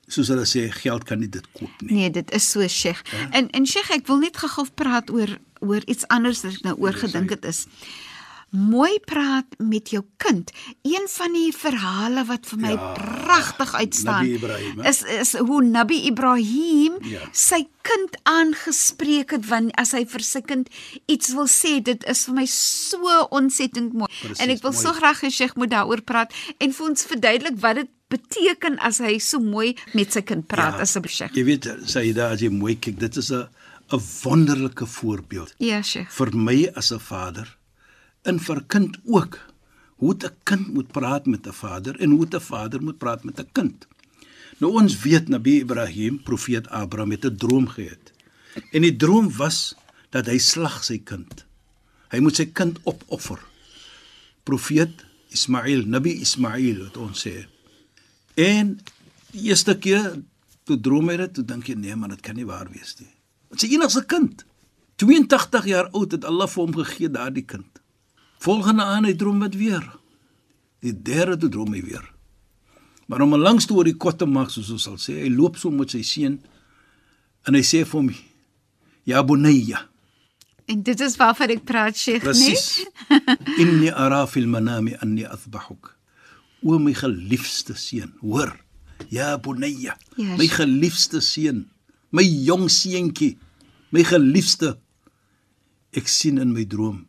Soos 0.09 0.29
hulle 0.29 0.45
sê 0.47 0.67
geld 0.83 1.05
kan 1.09 1.19
nie 1.19 1.29
dit 1.29 1.47
koop 1.53 1.83
nie. 1.83 1.95
Nee, 1.95 2.11
dit 2.11 2.31
is 2.37 2.51
so 2.51 2.67
Sheikh. 2.69 3.01
Ja? 3.13 3.29
En 3.41 3.51
en 3.51 3.67
Sheikh, 3.67 3.91
ek 3.91 4.07
wil 4.07 4.19
net 4.19 4.37
gou-gou 4.37 4.67
praat 4.75 5.11
oor 5.11 5.39
oor 5.65 5.81
iets 5.89 6.05
anders 6.13 6.43
wat 6.45 6.53
ek 6.59 6.63
nou 6.67 6.75
oor 6.79 6.93
gedink 6.93 7.31
het 7.31 7.45
is. 7.49 7.67
Mooi 8.55 9.01
praat 9.03 9.47
met 9.59 9.89
jou 9.91 10.05
kind. 10.23 10.51
Een 10.87 11.09
van 11.11 11.33
die 11.35 11.51
verhale 11.57 12.23
wat 12.29 12.47
vir 12.47 12.59
my 12.63 12.71
ja, 12.77 12.93
pragtig 12.95 13.73
uitstaan 13.75 14.29
Ibrahim, 14.29 14.79
hè? 14.81 14.89
is 14.93 15.01
is 15.03 15.33
hoe 15.39 15.63
Nabi 15.65 16.05
Ibrahim 16.07 17.01
Ja. 17.03 17.25
sy 17.33 17.65
kind 17.83 18.15
aangespreek 18.23 19.31
het 19.35 19.49
want 19.49 19.75
as 19.81 19.93
hy 19.97 20.05
vir 20.07 20.23
sy 20.23 20.41
kind 20.47 20.71
iets 21.11 21.33
wil 21.35 21.49
sê, 21.51 21.81
dit 21.83 22.05
is 22.09 22.23
vir 22.29 22.35
my 22.39 22.47
so 22.47 23.19
ontsettend 23.35 23.93
mooi. 23.93 24.09
Presies, 24.21 24.39
en 24.45 24.55
ek 24.55 24.63
wil 24.63 24.73
so 24.73 24.89
mooi. 24.93 24.99
graag 25.01 25.25
hê 25.27 25.31
Sheikh 25.35 25.57
moet 25.59 25.71
daaroor 25.75 26.05
praat 26.07 26.33
en 26.61 26.73
vir 26.73 26.87
ons 26.93 27.05
verduidelik 27.11 27.59
wat 27.65 27.83
dit 27.83 27.91
beteken 28.13 28.79
as 28.85 28.99
hy 29.03 29.17
so 29.23 29.41
mooi 29.41 29.75
met 29.97 30.13
sy 30.15 30.23
kind 30.27 30.47
praat 30.51 30.79
ja, 30.79 30.85
asseblief 30.85 31.15
Sheikh. 31.15 31.37
Jy 31.39 31.45
weet, 31.49 31.69
Saida, 31.91 32.31
as 32.35 32.43
jy 32.45 32.51
mooi 32.53 32.77
kyk, 32.77 32.99
dit 33.01 33.17
is 33.17 33.31
'n 33.33 33.49
'n 33.93 34.01
wonderlike 34.25 34.87
voorbeeld 34.87 35.55
Ja, 35.59 35.83
Sheikh. 35.83 36.11
vir 36.11 36.31
my 36.35 36.71
as 36.77 36.93
'n 36.93 36.99
vader 37.01 37.57
en 38.25 38.39
vir 38.39 38.65
kind 38.69 38.97
ook. 39.05 39.39
Hoe 39.97 40.15
'n 40.15 40.31
kind 40.45 40.75
moet 40.75 40.93
praat 40.93 41.27
met 41.27 41.47
'n 41.47 41.53
vader 41.53 42.01
en 42.01 42.11
hoe 42.11 42.27
'n 42.27 42.41
vader 42.41 42.83
moet 42.83 42.99
praat 42.99 43.25
met 43.25 43.39
'n 43.41 43.49
kind. 43.53 43.87
Nou 44.59 44.73
ons 44.73 45.01
weet 45.03 45.29
Nabi 45.29 45.61
Ibrahim, 45.61 46.23
profeet 46.23 46.69
Abraham 46.69 47.11
het 47.11 47.25
'n 47.25 47.37
droom 47.37 47.69
gehad. 47.69 48.13
En 48.73 48.83
die 48.83 48.97
droom 48.97 49.31
was 49.37 49.75
dat 50.11 50.27
hy 50.27 50.39
slag 50.39 50.85
sy 50.85 50.99
kind. 50.99 51.45
Hy 52.11 52.19
moet 52.21 52.37
sy 52.37 52.47
kind 52.47 52.79
opoffer. 52.85 53.39
Profeet 54.45 54.91
Ismail, 55.31 55.83
Nabi 55.87 56.21
Ismail 56.21 56.79
wat 56.85 56.97
ons 56.97 57.27
sê. 57.27 57.47
En 58.41 58.79
die 59.33 59.49
eerste 59.51 59.77
keer 59.79 60.17
toe 60.65 60.79
droom 60.81 61.11
hy 61.13 61.19
dit, 61.21 61.35
toe 61.37 61.45
dink 61.45 61.69
jy 61.69 61.77
nee 61.79 61.97
man, 61.97 62.15
dit 62.15 62.23
kan 62.25 62.37
nie 62.37 62.47
waar 62.49 62.71
wees 62.73 62.97
nie. 63.01 63.11
Dit 63.53 63.63
is 63.63 63.67
sy 63.67 63.75
enigste 63.77 64.05
kind. 64.11 64.45
82 65.03 65.69
jaar 65.69 65.91
oud 65.93 66.15
het 66.15 66.25
Allah 66.25 66.49
vir 66.51 66.63
hom 66.63 66.75
gegee 66.79 67.11
daardie 67.13 67.45
kind. 67.47 67.81
Volgende 68.45 68.87
aan 68.87 69.09
hy 69.09 69.15
droom 69.19 69.43
wat 69.43 69.57
weer. 69.59 69.85
Die 70.85 70.95
derde 70.95 71.37
toe 71.43 71.51
droom 71.51 71.75
hy 71.75 71.83
weer. 71.85 72.05
Maar 73.07 73.21
om 73.21 73.35
'n 73.35 73.41
lang 73.43 73.61
storie 73.61 73.97
kort 73.97 74.19
te 74.19 74.27
maak 74.27 74.51
soos 74.51 74.71
ons 74.71 74.83
sal 74.83 74.97
sê, 74.97 75.21
hy 75.23 75.29
loop 75.29 75.57
so 75.57 75.71
met 75.71 75.91
sy 75.91 76.03
seun 76.03 76.41
en 77.47 77.55
hy 77.55 77.61
sê 77.61 77.85
vir 77.85 78.01
hom: 78.01 78.15
"Ya 79.05 79.23
bunayya, 79.23 79.89
En 80.65 80.83
dit 80.83 81.01
is 81.01 81.17
waarvan 81.21 81.53
ek 81.53 81.65
praat, 81.69 81.97
Sheikh, 81.97 82.23
Presies. 82.25 82.85
Inni 83.63 83.91
ara 83.93 84.23
fil 84.27 84.47
manami 84.49 84.95
anni 85.05 85.27
athbahuk. 85.29 85.91
O 86.65 86.79
my 86.81 86.95
geliefde 86.97 87.77
seun, 87.77 88.15
hoor. 88.23 88.55
Ja 89.13 89.37
bunayya. 89.37 89.99
Ja, 90.17 90.37
my 90.39 90.47
geliefde 90.49 91.21
seun, 91.21 91.67
my 92.11 92.25
jong 92.25 92.71
seentjie, 92.73 93.35
my 93.93 94.05
geliefde. 94.07 94.79
Ek 95.95 96.09
sien 96.09 96.41
in 96.43 96.55
my 96.55 96.65
droom 96.65 97.05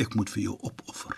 ek 0.00 0.14
moet 0.18 0.30
vir 0.32 0.48
jou 0.48 0.56
opoffer. 0.66 1.14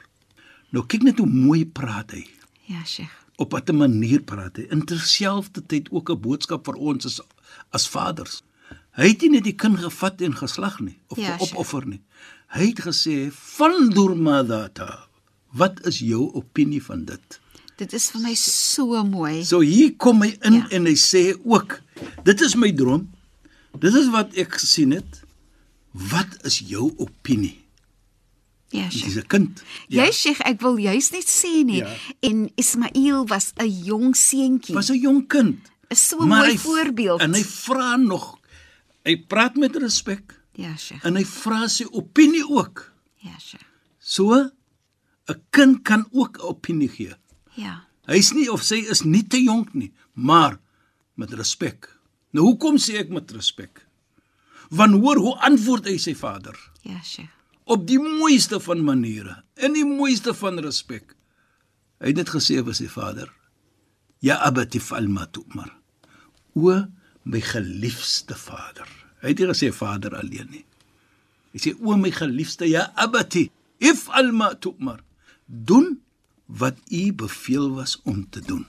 Nou 0.75 0.83
kyk 0.85 1.07
net 1.07 1.21
hoe 1.23 1.29
mooi 1.31 1.65
praat 1.65 2.13
hy. 2.17 2.25
Ja, 2.69 2.83
Sheikh. 2.85 3.13
Op 3.41 3.53
watter 3.53 3.77
manier 3.77 4.23
praat 4.25 4.59
hy? 4.61 4.67
In 4.73 4.85
terselfdertyd 4.89 5.91
ook 5.93 6.11
'n 6.11 6.21
boodskap 6.21 6.67
vir 6.67 6.77
ons 6.77 7.07
as 7.07 7.21
as 7.73 7.89
vaders. 7.89 8.43
Hy 8.97 9.09
het 9.13 9.23
nie 9.23 9.31
net 9.37 9.45
die 9.45 9.57
kind 9.57 9.79
gevat 9.79 10.21
en 10.23 10.33
geslag 10.33 10.81
nie 10.81 10.99
of 11.09 11.19
Ja, 11.19 11.37
opoffer 11.39 11.87
nie. 11.87 12.03
Hy 12.49 12.67
het 12.73 12.81
gesê: 12.81 13.31
"Fandur 13.31 14.17
madata." 14.17 15.09
Wat 15.53 15.87
is 15.87 15.99
jou 15.99 16.33
opinie 16.35 16.83
van 16.83 17.05
dit? 17.05 17.41
Dit 17.77 17.93
is 17.93 18.11
vir 18.11 18.21
my 18.21 18.35
so 18.35 19.05
mooi. 19.05 19.45
So 19.45 19.61
hier 19.61 19.93
kom 19.97 20.23
hy 20.23 20.37
in 20.43 20.53
Ja. 20.53 20.59
ja. 20.59 20.69
en 20.77 20.87
hy 20.87 20.95
sê 20.97 21.35
ook: 21.45 21.81
"Dit 22.25 22.41
is 22.41 22.55
my 22.57 22.73
droom. 22.73 23.11
Dit 23.79 23.95
is 23.95 24.09
wat 24.09 24.33
ek 24.35 24.53
gesien 24.57 24.91
het. 24.93 25.23
Wat 25.93 26.39
is 26.45 26.59
jou 26.59 26.93
opinie?" 26.97 27.59
Ja, 28.71 28.89
Dis 28.89 28.99
Sheikh. 29.01 29.17
'n 29.17 29.27
kind. 29.29 29.63
Jy 29.89 30.11
Sheikh, 30.13 30.41
ek 30.41 30.61
wil 30.61 30.77
juis 30.79 31.11
net 31.11 31.25
sê 31.29 31.65
nie 31.65 31.79
Ja. 31.85 31.97
en 32.21 32.51
Ismail 32.57 33.27
was 33.27 33.53
'n 33.61 33.69
jong 33.85 34.15
seentjie. 34.17 34.75
was 34.75 34.89
'n 34.91 34.99
jong 35.01 35.27
kind. 35.29 35.59
Is 35.91 36.09
so 36.09 36.19
'n 36.21 36.29
mooi 36.29 36.59
voorbeeld. 36.59 37.21
En 37.21 37.35
hy 37.35 37.43
vra 37.45 37.97
nog. 37.97 38.39
Hy 39.05 39.17
praat 39.29 39.55
met 39.57 39.77
respek. 39.77 40.35
Ja, 40.55 40.77
Sheikh. 40.77 41.05
en 41.05 41.15
hy 41.17 41.25
vra 41.25 41.69
sy 41.69 41.85
opinie 41.91 42.49
ook. 42.49 42.93
Ja, 43.19 43.39
Sheikh. 43.39 43.63
So 43.99 44.33
'n 45.29 45.43
kind 45.51 45.83
kan 45.85 46.07
ook 46.13 46.39
'n 46.39 46.43
opinie 46.43 46.89
gee. 46.89 47.15
Ja. 47.57 47.81
Hy's 48.07 48.33
nie 48.37 48.47
of 48.53 48.63
sy 48.63 48.83
is 48.91 49.03
nie 49.05 49.25
te 49.27 49.41
jonk 49.43 49.73
nie, 49.75 49.91
maar 50.15 50.59
met 51.19 51.33
respek. 51.35 51.89
Nou 52.37 52.45
hoekom 52.51 52.77
sê 52.79 53.01
ek 53.01 53.11
met 53.15 53.33
respek? 53.35 53.83
Want 54.71 54.99
hoor 55.01 55.19
hoe 55.23 55.35
antwoord 55.47 55.87
hy 55.89 55.97
sy 56.03 56.15
vader 56.19 56.57
Ja, 56.83 57.01
Sheikh. 57.03 57.31
op 57.65 57.87
die 57.87 57.99
mooiste 57.99 58.61
van 58.63 58.83
maniere, 58.85 59.43
in 59.57 59.73
die 59.75 59.85
mooiste 59.87 60.35
van 60.35 60.59
respek. 60.63 61.15
Hy 62.03 62.13
het 62.13 62.17
net 62.21 62.31
gesê 62.31 62.61
vir 62.63 62.75
sy 62.75 62.87
vader: 62.93 63.31
"Ya 64.21 64.37
abati 64.45 64.79
fa'al 64.79 65.09
ma 65.09 65.25
tu'mar." 65.27 65.73
O 66.55 66.85
my 67.25 67.41
geliefde 67.41 68.35
vader. 68.39 68.87
Hy 69.23 69.29
het 69.33 69.39
nie 69.39 69.47
gesê 69.49 69.73
vader 69.73 70.15
alleen 70.15 70.49
nie. 70.51 70.65
Hy 71.53 71.59
sê 71.59 71.73
o 71.81 71.97
my 71.97 72.11
geliefde 72.11 72.69
ja 72.69 72.93
abati 72.95 73.51
if'al 73.81 74.31
ma 74.33 74.55
tu'mar. 74.55 75.01
Doen 75.47 76.01
wat 76.59 76.77
u 76.91 77.13
beveel 77.13 77.71
was 77.75 78.01
om 78.03 78.27
te 78.31 78.41
doen. 78.41 78.67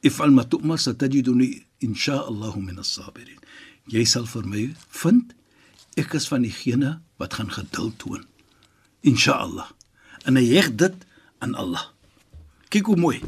If'al 0.00 0.32
ma 0.34 0.44
tu'mar 0.44 0.78
satajiduni 0.78 1.64
insha'Allah 1.78 2.56
min 2.56 2.78
as-sabirin. 2.78 3.40
Jy 3.88 4.04
sal 4.04 4.26
vir 4.28 4.46
my 4.48 4.62
vind 5.02 5.34
ek 6.00 6.16
is 6.18 6.26
van 6.28 6.42
diegene 6.42 6.98
wat 7.20 7.36
gaan 7.38 7.52
geduld 7.52 7.98
toon. 8.02 8.24
Insha'Allah. 9.06 9.70
En 10.24 10.36
hy 10.40 10.46
heg 10.56 10.72
dit 10.74 10.94
aan 11.44 11.54
Allah. 11.54 11.92
Kyk 12.72 12.90
hoe 12.90 12.98
mooi. 12.98 13.20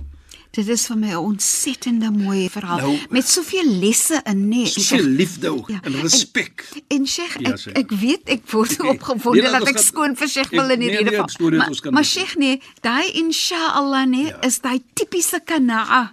Dit 0.56 0.68
is 0.72 0.86
vir 0.88 0.96
my 0.96 1.10
'n 1.12 1.16
ontsettende 1.20 2.10
mooi 2.10 2.48
verhaal 2.50 2.78
Nou, 2.80 2.98
met 3.10 3.28
soveel 3.28 3.66
lesse 3.78 4.20
in, 4.24 4.48
nee. 4.48 4.66
Soveel 4.66 5.04
liefde 5.04 5.48
ook 5.52 5.68
Ja, 5.68 5.78
en 5.82 5.94
en- 5.94 6.00
respek. 6.00 6.64
En 6.88 7.06
Sheikh, 7.06 7.36
Ja, 7.40 7.50
ek 7.52 7.58
Sheikh. 7.58 7.76
ek 7.78 7.90
weet 7.90 8.22
ek 8.28 8.50
word 8.50 8.78
Nee, 8.78 8.90
opgewonde 8.90 9.42
nee, 9.42 9.50
laat 9.50 9.60
dat 9.66 9.68
ek 9.68 9.78
skoon 9.78 10.16
vir 10.16 10.28
Sheikh 10.28 10.50
wil 10.50 10.70
in 10.70 10.78
nee, 10.78 10.88
hierdie 10.88 11.04
nee, 11.10 11.20
geval. 11.20 11.24
ons 11.24 11.38
Maar, 11.38 11.92
maar 11.92 12.02
doen. 12.02 12.10
Sheikh 12.10 12.36
nee, 12.36 12.60
daai 12.80 13.10
insha'Allah 13.12 14.06
nee 14.06 14.26
Ja. 14.26 14.40
is 14.42 14.60
daai 14.60 14.80
tipiese 14.94 15.40
kanaa 15.44 16.12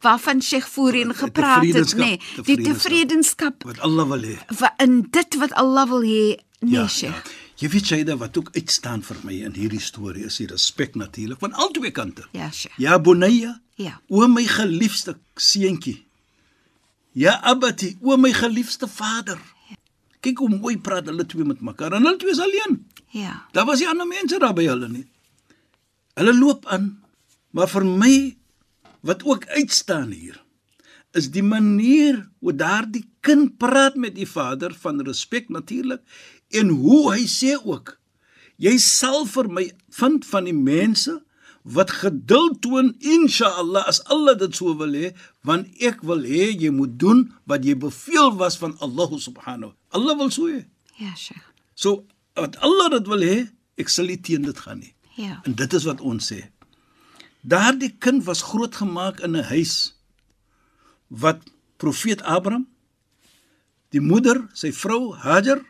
waarvan 0.00 0.42
Sheikh 0.42 0.66
voorheen 0.66 1.14
gepraat 1.14 1.62
het, 1.62 1.70
vredenskap, 1.72 1.98
nee, 2.06 2.16
die 2.18 2.42
die 2.44 2.74
vredenskap. 2.74 2.80
tevredenskap 2.80 3.62
Wat 3.64 3.78
Allah 3.80 4.08
wil 4.08 4.22
hê. 4.22 4.38
in 4.78 5.06
dit 5.10 5.34
wat 5.38 5.52
Allah 5.52 5.88
wil 5.88 6.02
hê, 6.02 6.36
nee 6.60 6.88
Sheikh. 6.88 7.22
Jy 7.56 7.68
weet 7.68 7.86
Shaida 7.86 8.16
wat 8.16 8.36
ook 8.38 8.48
uitstaan 8.52 9.02
vir 9.02 9.16
my 9.22 9.32
in 9.44 9.52
hierdie 9.54 9.80
storie 9.80 10.24
is 10.24 10.36
die 10.36 10.46
respek 10.46 10.94
natuurlik 10.94 11.38
van 11.38 11.52
albei 11.52 11.90
kante. 11.92 12.24
Ja, 12.32 12.50
Sheikh. 12.50 12.74
Ja 12.78 12.98
bunayya. 12.98 13.60
Ja. 13.80 14.00
O 14.08 14.26
my 14.28 14.44
geliefde 14.46 15.16
seentjie. 15.36 16.02
Ja 17.12 17.38
abati, 17.42 17.96
o 18.00 18.16
my 18.16 18.32
geliefde 18.32 18.88
vader. 18.88 19.40
Kyk 20.22 20.38
hoe 20.38 20.52
mooi 20.52 20.76
praat 20.78 21.08
hulle 21.10 21.26
twee 21.26 21.44
met 21.44 21.60
mekaar. 21.60 21.92
En 21.96 22.04
hulle 22.04 22.20
twee 22.20 22.32
is 22.32 22.40
alleen. 22.40 22.78
Ja. 23.12 23.46
Daar 23.52 23.66
was 23.66 23.80
nie 23.82 23.88
ander 23.88 24.06
mense 24.06 24.38
daar 24.38 24.54
by 24.54 24.68
hulle 24.68 24.88
nie. 24.88 25.06
Hulle 26.14 26.34
loop 26.36 26.66
aan. 26.66 27.02
Maar 27.52 27.68
vir 27.68 27.84
my 27.84 28.14
wat 29.02 29.24
ook 29.26 29.46
uitstaan 29.46 30.12
hier 30.14 30.38
is 31.12 31.28
die 31.32 31.44
manier 31.44 32.22
hoe 32.40 32.54
daardie 32.56 33.04
kind 33.20 33.58
praat 33.60 33.98
met 34.00 34.14
die 34.16 34.28
vader 34.28 34.72
van 34.84 35.02
respek 35.04 35.50
natuurlik 35.52 36.00
en 36.56 36.72
hoe 36.84 37.02
hy 37.12 37.26
sê 37.28 37.56
ook 37.58 37.96
jy 38.62 38.76
sal 38.80 39.26
vir 39.28 39.50
my 39.52 39.66
vind 39.98 40.24
van 40.28 40.48
die 40.48 40.56
mense 40.56 41.18
wat 41.62 41.90
geduld 41.90 42.60
toon 42.62 42.94
insha'Allah 42.98 43.86
as 43.86 44.02
Allah 44.10 44.34
dit 44.34 44.54
so 44.56 44.74
wil 44.76 44.92
hê 44.92 45.14
want 45.46 45.66
ek 45.80 46.02
wil 46.02 46.22
hê 46.26 46.50
jy 46.50 46.70
moet 46.74 46.98
doen 46.98 47.30
wat 47.46 47.64
jy 47.64 47.74
beveel 47.78 48.34
was 48.36 48.58
van 48.58 48.74
Allah 48.80 49.10
subhanahu 49.18 49.72
Allah 49.94 50.14
wil 50.18 50.30
so 50.30 50.50
hê 50.50 50.64
Ja, 50.98 51.14
Sheikh. 51.16 51.42
So 51.74 52.04
wat 52.34 52.56
Allah 52.60 52.90
dit 52.98 53.06
wil 53.08 53.24
hê, 53.26 53.36
Ek 53.80 53.88
sal 53.88 54.10
nie 54.10 54.20
teen 54.20 54.44
dit 54.44 54.58
gaan 54.58 54.82
nie. 54.82 54.92
Ja. 55.16 55.40
En 55.48 55.54
dit 55.56 55.74
is 55.74 55.86
wat 55.88 56.02
ons 56.04 56.28
sê. 56.32 56.42
Daardie 57.42 57.90
kind 58.04 58.24
was 58.28 58.44
grootgemaak 58.52 59.20
in 59.20 59.36
'n 59.36 59.48
huis 59.48 59.94
wat 61.08 61.40
profeet 61.76 62.22
Abraham 62.22 62.68
die 63.90 64.00
moeder, 64.00 64.48
sy 64.54 64.72
vrou 64.72 65.14
Hajar 65.14 65.60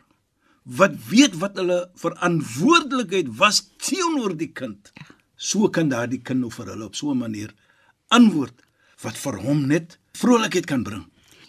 wat 0.63 0.93
weet 1.09 1.35
wat 1.39 1.55
hulle 1.55 1.89
verantwoordelikheid 1.95 3.27
was 3.37 3.71
teenoor 3.77 4.37
die 4.37 4.51
kind. 4.51 4.93
So 5.43 5.67
kan 5.69 5.91
daardie 5.91 6.21
kind 6.23 6.39
nou 6.39 6.51
vir 6.53 6.71
hulle 6.71 6.85
op 6.87 6.95
so 6.95 7.11
'n 7.11 7.19
manier 7.19 7.51
antwoord 8.07 8.55
wat 9.03 9.17
vir 9.17 9.35
hom 9.43 9.67
net 9.67 9.97
vrolikheid 10.13 10.65
kan 10.65 10.83
bring. 10.83 11.05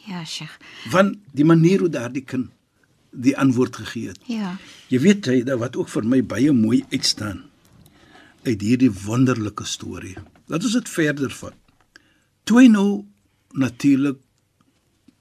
Ja, 0.06 0.24
Sheikh. 0.24 0.58
Want 0.90 1.18
die 1.32 1.44
manier 1.44 1.80
hoe 1.80 1.88
daardie 1.88 2.24
kind 2.24 2.50
die 3.10 3.36
antwoord 3.38 3.76
gegee 3.76 4.08
het. 4.08 4.18
Ja. 4.26 4.56
Jy 4.88 4.98
weet 4.98 5.26
jy 5.26 5.42
dat 5.46 5.58
wat 5.58 5.76
ook 5.76 5.88
vir 5.88 6.04
my 6.04 6.22
baie 6.22 6.52
mooi 6.52 6.84
uitstaan 6.90 7.44
uit 8.44 8.60
hierdie 8.60 8.90
wonderlike 8.90 9.64
storie. 9.64 10.16
Laat 10.46 10.64
ons 10.64 10.72
dit 10.72 10.88
verder 10.88 11.30
vat. 11.30 11.54
Toe 12.44 12.60
hy 12.60 12.68
nou 12.68 13.04
natuurlik 13.52 14.18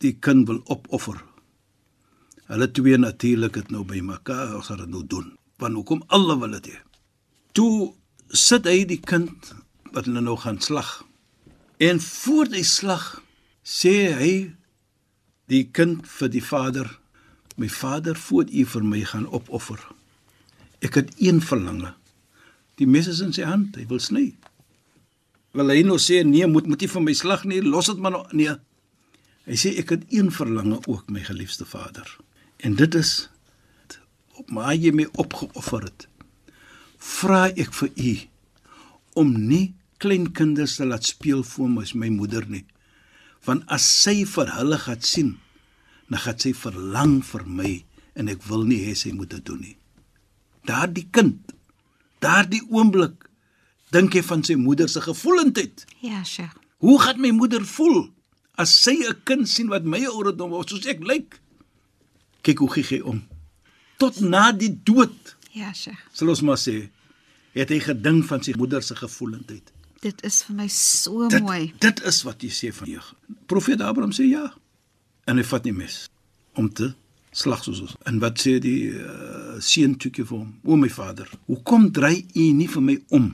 die 0.03 0.18
kind 0.20 0.48
wil 0.48 0.62
opoffer. 0.65 1.22
Hulle 2.50 2.72
twee 2.72 2.98
natuurlik 2.98 3.56
het 3.56 3.72
nou 3.72 3.86
by 3.88 4.01
mekaar 4.01 4.56
ons 4.56 4.68
gaan 4.68 4.77
dit 4.84 4.89
nou 4.89 5.06
doen. 5.08 5.38
Want 5.58 5.80
hoekom 5.80 6.03
alle 6.08 6.39
wil 6.39 6.58
dit 6.58 6.74
hê? 6.74 6.80
Toe 7.53 7.94
sit 8.34 8.66
hy 8.68 8.84
die 8.90 9.00
kind 9.00 9.54
wat 9.94 10.10
hulle 10.10 10.24
nou 10.25 10.36
gaan 10.42 10.60
slag. 10.62 11.04
En 11.78 12.02
voor 12.02 12.50
hy 12.54 12.66
slag 12.66 13.08
sê 13.63 14.13
hy 14.18 14.34
die 15.52 15.68
kind 15.70 16.08
vir 16.10 16.32
die 16.34 16.44
vader 16.44 16.90
My 17.56 17.70
vader, 17.70 18.16
voor 18.16 18.46
u 18.50 18.66
vir 18.66 18.84
my 18.86 19.02
gaan 19.06 19.28
opoffer. 19.30 19.80
Ek 20.82 20.98
het 20.98 21.12
een 21.22 21.42
verlange. 21.42 21.94
Die 22.82 22.88
mes 22.90 23.08
is 23.08 23.22
in 23.22 23.34
sy 23.34 23.46
hand, 23.46 23.78
hy 23.78 23.86
wil 23.90 24.02
sny. 24.02 24.32
Wil 25.54 25.70
hy 25.70 25.84
nou 25.86 26.00
sê 26.02 26.24
nee, 26.25 26.48
moet 26.50 26.68
moet 26.68 26.82
jy 26.82 26.90
vir 26.90 27.06
my 27.06 27.13
slag 27.13 27.44
nie, 27.46 27.62
los 27.62 27.92
dit 27.92 28.02
maar 28.02 28.16
nou. 28.16 28.24
nee. 28.34 28.56
Hy 29.46 29.60
sê 29.60 29.75
ek 29.78 29.94
het 29.94 30.08
een 30.10 30.32
verlange 30.34 30.80
ook, 30.88 31.12
my 31.12 31.22
geliefde 31.22 31.68
vader. 31.70 32.08
En 32.66 32.78
dit 32.80 32.96
is 32.96 33.30
op 34.40 34.50
my 34.50 34.74
jy 34.74 34.94
my 34.96 35.06
opgeoffer 35.22 35.86
het. 35.86 36.08
Vra 37.04 37.48
ek 37.52 37.74
vir 37.76 37.90
u 37.96 38.14
om 39.20 39.34
nie 39.50 39.74
klein 40.04 40.30
kinders 40.36 40.78
te 40.80 40.88
laat 40.88 41.06
speel 41.08 41.44
voor 41.44 41.70
my, 41.70 41.84
my 42.00 42.10
moeder 42.12 42.48
nie. 42.50 42.64
Want 43.48 43.68
as 43.72 43.86
sy 43.86 44.24
vir 44.28 44.52
hulle 44.58 44.80
gaan 44.80 45.04
sien, 45.04 45.34
dan 46.10 46.24
gaan 46.24 46.40
sy 46.40 46.54
verlang 46.56 47.20
vir 47.26 47.44
my 47.48 47.74
en 48.20 48.32
ek 48.32 48.44
wil 48.48 48.66
nie 48.70 48.82
hê 48.86 48.96
sy 48.98 49.14
moet 49.16 49.32
dit 49.36 49.46
doen 49.46 49.62
nie. 49.62 49.76
Daardie 50.68 51.08
kind, 51.12 51.54
daardie 52.24 52.64
oomblik 52.72 53.28
dink 53.94 54.16
hy 54.16 54.24
van 54.26 54.44
sy 54.46 54.56
moeder 54.58 54.90
se 54.90 55.04
gevoelendheid. 55.04 55.86
Ja, 56.02 56.24
Sheikh. 56.24 56.56
Hoe 56.84 56.98
gaan 57.00 57.22
my 57.24 57.32
moeder 57.36 57.64
voel 57.68 58.10
as 58.60 58.74
sy 58.76 58.96
'n 59.08 59.24
kind 59.24 59.50
sien 59.50 59.70
wat 59.70 59.86
my 59.86 60.04
ouderdom 60.06 60.50
was 60.52 60.68
soos 60.70 60.86
ek 60.86 61.00
lyk? 61.00 61.40
Kyk 62.44 62.60
hoe 62.60 62.72
gee 62.74 62.84
hy 62.84 63.00
om. 63.02 63.24
Tot 63.98 64.20
na 64.20 64.52
die 64.52 64.74
dood, 64.84 65.36
Ja, 65.54 65.74
Sheikh. 65.74 66.00
sal 66.14 66.30
ons 66.34 66.42
maar 66.42 66.58
sê, 66.58 66.90
het 67.54 67.70
hy 67.70 67.80
gedink 67.80 68.26
van 68.26 68.42
sy 68.44 68.56
moeder 68.58 68.82
se 68.84 68.96
gevoelendheid. 68.98 69.72
Dit 70.04 70.24
is 70.26 70.42
vir 70.48 70.56
my 70.58 70.68
so 70.68 71.28
Dit 71.30 71.42
mooi. 71.46 71.72
dit 71.80 72.02
is 72.10 72.24
wat 72.28 72.42
jy 72.44 72.50
sê 72.52 72.72
van 72.74 72.90
jou. 72.90 73.04
Profeet 73.48 73.82
Abraham 73.82 74.12
sê 74.12 74.26
ja. 74.28 74.48
En 75.30 75.38
hy 75.38 75.44
vat 75.48 75.64
nie 75.70 75.76
mes 75.78 76.10
om 76.60 76.68
te 76.70 76.90
slag 77.32 77.64
soos 77.64 77.80
ons. 77.82 77.94
En 78.10 78.20
wat 78.20 78.42
sê 78.42 78.58
die 78.62 78.90
uh, 78.92 79.56
seun 79.64 79.96
toekie 79.98 80.26
vir 80.26 80.38
hom? 80.42 80.52
O 80.66 80.76
my 80.78 80.90
vader, 80.90 81.30
hoekom 81.48 81.88
dry 81.96 82.26
u 82.36 82.50
nie 82.54 82.68
vir 82.68 82.84
my 82.84 82.98
om 83.16 83.32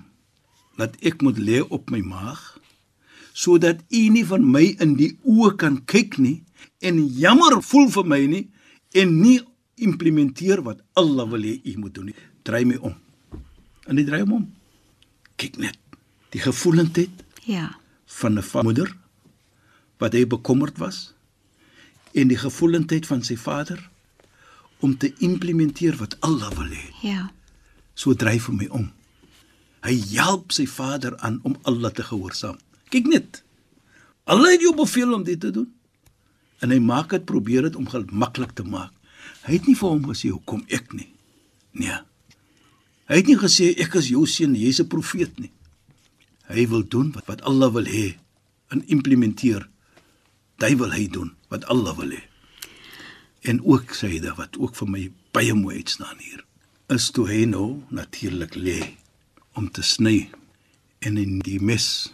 dat 0.80 0.96
ek 1.04 1.22
moet 1.26 1.40
lê 1.40 1.60
op 1.66 1.90
my 1.92 2.00
maag 2.06 2.44
sodat 3.34 3.80
u 3.92 4.00
nie 4.12 4.24
van 4.28 4.44
my 4.52 4.66
in 4.84 4.94
die 5.00 5.14
oë 5.28 5.56
kan 5.60 5.78
kyk 5.88 6.18
nie 6.20 6.42
en 6.84 7.00
jammer 7.20 7.62
voel 7.64 7.90
vir 7.92 8.08
my 8.08 8.20
nie 8.28 8.46
en 9.00 9.14
nie 9.22 9.40
implementeer 9.80 10.62
wat 10.66 10.82
Allah 10.94 11.28
wil 11.30 11.42
hê 11.46 11.60
u 11.64 11.78
moet 11.78 11.94
doen. 11.96 12.14
Dry 12.44 12.64
my 12.68 12.76
om. 12.82 12.96
En 13.88 13.98
hy 13.98 14.04
dry 14.06 14.20
hom 14.24 14.34
om. 14.34 14.46
Kyk 15.40 15.58
net 15.58 15.78
die 16.34 16.42
gevoelendheid 16.42 17.24
Ja. 17.46 17.76
van 18.06 18.38
'n 18.38 18.44
moeder 18.64 18.96
wat 19.98 20.14
hy 20.14 20.28
bekommerd 20.28 20.78
was 20.78 21.14
en 22.14 22.28
die 22.28 22.38
gevoelendheid 22.38 23.06
van 23.08 23.24
sy 23.24 23.36
vader 23.38 23.90
om 24.80 24.98
te 24.98 25.14
implementeer 25.18 25.96
wat 25.98 26.18
Allah 26.20 26.50
wil 26.58 26.70
hê. 26.70 26.92
Ja. 27.02 27.32
So 27.94 28.14
dryf 28.14 28.46
hom 28.46 28.56
my 28.58 28.68
om. 28.68 28.92
Hy 29.82 29.96
help 30.16 30.52
sy 30.52 30.66
vader 30.68 31.18
aan 31.18 31.40
om 31.44 31.56
Allah 31.64 31.92
te 31.92 32.04
gehoorsaam. 32.04 32.58
Kyk 32.90 33.06
net. 33.08 33.44
Allah 34.24 34.52
het 34.52 34.62
jou 34.62 34.76
beveel 34.76 35.14
om 35.14 35.24
dit 35.24 35.40
te 35.40 35.52
doen. 35.52 35.74
En 36.60 36.70
hy 36.70 36.80
maak 36.80 37.10
dit 37.10 37.26
probeer 37.26 37.62
dit 37.62 37.76
om 37.76 37.88
gemaklik 37.88 38.52
te 38.52 38.64
maak. 38.64 38.92
Hy 39.50 39.58
het 39.58 39.66
nie 39.66 39.74
vir 39.74 39.90
hom 39.90 40.04
gesê 40.06 40.30
hoekom 40.30 40.62
ek 40.70 40.92
nie. 40.94 41.08
Nee. 41.82 41.96
Hy 43.10 43.18
het 43.18 43.30
nie 43.32 43.38
gesê 43.42 43.72
ek 43.82 43.96
is 43.98 44.12
jou 44.12 44.28
seun, 44.30 44.54
jy's 44.54 44.80
'n 44.80 44.88
profeet 44.88 45.40
nie. 45.40 45.50
Hy 46.54 46.68
wil 46.70 46.86
doen 46.86 47.10
wat 47.16 47.26
wat 47.26 47.42
Allah 47.42 47.74
wil 47.74 47.90
hê 47.90 48.18
en 48.70 48.86
implementeer. 48.86 49.66
Dit 50.62 50.78
wil 50.78 50.92
hy 50.94 51.08
doen 51.08 51.34
wat 51.50 51.66
Allah 51.66 51.98
wil 51.98 52.14
hê. 52.14 52.22
En 53.42 53.66
ook 53.66 53.90
hy 54.02 54.20
dat 54.20 54.38
wat 54.38 54.58
ook 54.58 54.76
vir 54.76 54.88
my 54.88 55.12
baie 55.34 55.54
mooi 55.54 55.78
uitstaan 55.82 56.18
hier 56.20 56.46
is 56.90 57.10
toe 57.10 57.28
hy 57.28 57.46
nou 57.46 57.84
natuurlik 57.90 58.56
lê 58.56 58.98
om 59.54 59.70
te 59.70 59.82
sny 59.82 60.30
en 61.00 61.18
in 61.18 61.40
die 61.40 61.60
mes 61.60 62.14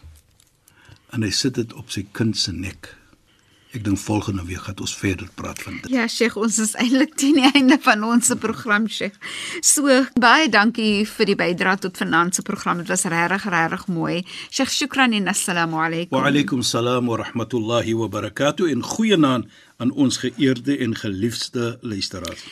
en 1.12 1.24
hy 1.24 1.32
sit 1.32 1.56
dit 1.56 1.74
op 1.74 1.91
sy 1.91 2.06
kind 2.12 2.38
se 2.38 2.52
nek. 2.52 2.95
Ek 3.76 3.84
dink 3.84 4.00
volgende 4.00 4.46
week 4.48 4.64
gaan 4.64 4.78
ons 4.80 4.94
verder 4.96 5.28
praat 5.36 5.60
van 5.66 5.80
dit. 5.82 5.92
Ja, 5.92 6.06
Sheikh, 6.08 6.38
ons 6.40 6.60
is 6.64 6.72
eintlik 6.80 7.18
teen 7.20 7.36
die 7.42 7.50
einde 7.50 7.76
van 7.84 8.06
ons 8.08 8.32
program, 8.40 8.86
Sheikh. 8.88 9.18
So 9.60 9.98
baie 10.16 10.48
dankie 10.48 11.04
vir 11.10 11.28
die 11.28 11.36
bydrae 11.36 11.82
tot 11.84 12.00
vanaand 12.00 12.38
se 12.38 12.46
program. 12.48 12.80
Dit 12.80 12.94
was 12.94 13.04
regtig 13.12 13.50
regtig 13.52 13.84
mooi. 13.92 14.22
Sheikh, 14.48 14.72
shukran 14.72 15.18
en 15.18 15.28
assalamu 15.28 15.82
alaykum. 15.84 16.16
Wa 16.16 16.30
alaykum 16.30 16.64
salaam 16.64 17.12
wa 17.12 17.20
rahmatullahi 17.26 17.98
wa 18.00 18.08
barakatuh 18.08 18.72
en 18.72 18.86
goeienaand 18.96 19.52
aan 19.84 19.92
ons 19.92 20.22
geëerde 20.24 20.80
en 20.80 20.96
geliefde 20.96 21.76
luisteraars. 21.82 22.48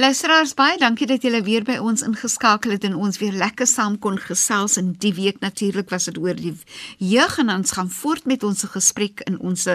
Luisteraars, 0.00 0.54
baie 0.56 0.78
dankie 0.80 1.04
dat 1.04 1.20
julle 1.20 1.42
weer 1.44 1.66
by 1.68 1.74
ons 1.76 2.00
ingeskakel 2.00 2.72
het 2.72 2.84
en 2.88 2.94
ons 2.96 3.18
weer 3.20 3.34
lekker 3.36 3.68
saam 3.68 3.98
kon 4.00 4.14
gesels 4.16 4.78
in 4.80 4.94
die 5.04 5.10
week 5.12 5.42
natuurlik 5.44 5.90
was 5.92 6.08
dit 6.08 6.16
oor 6.16 6.32
die 6.38 6.54
jeug 6.96 7.34
en 7.42 7.52
ons 7.52 7.74
gaan 7.76 7.90
voort 7.92 8.24
met 8.24 8.40
ons 8.40 8.64
gesprek 8.72 9.20
in 9.28 9.36
ons 9.44 9.66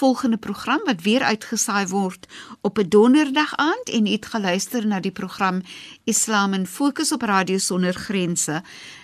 volgende 0.00 0.40
program 0.42 0.82
wat 0.88 1.04
weer 1.06 1.22
uitgesaai 1.22 1.86
word 1.94 2.26
op 2.66 2.78
'n 2.82 2.88
donderdag 2.88 3.54
aand 3.54 3.86
en 3.94 4.06
u 4.06 4.10
het 4.10 4.26
geluister 4.26 4.86
na 4.86 4.98
die 5.00 5.14
program 5.14 5.62
Islam 6.04 6.54
in 6.54 6.66
Fokus 6.66 7.12
op 7.12 7.22
Radio 7.22 7.58
Sonder 7.58 7.94
Grense. 7.94 8.62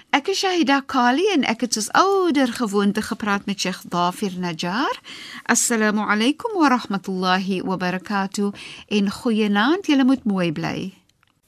Ek 0.08 0.28
is 0.32 0.40
Shahida 0.40 0.80
Kali 0.88 1.26
en 1.34 1.42
ek 1.44 1.60
het 1.66 1.76
soos 1.76 1.92
ouer 1.92 2.48
gewoonte 2.56 3.02
gepraat 3.04 3.44
met 3.44 3.60
Sheikh 3.60 3.84
Dafir 3.92 4.32
Najjar. 4.40 4.96
Assalamu 5.44 6.00
alaykum 6.00 6.56
wa 6.56 6.68
rahmatullahi 6.72 7.60
wa 7.60 7.76
barakatuh. 7.76 8.56
En 8.88 9.10
goeienaand, 9.12 9.84
julle 9.84 10.04
moet 10.08 10.24
mooi 10.24 10.52
bly. 10.52 10.96